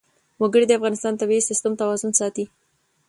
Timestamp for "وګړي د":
0.41-0.71